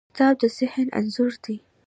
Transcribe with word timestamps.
کتاب 0.13 0.33
د 0.41 0.43
ذهن 0.57 0.87
انځور 0.99 1.33
دی. 1.43 1.55